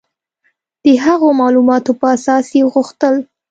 [0.83, 3.15] د هغو معلوماتو په اساس یې غوښتل.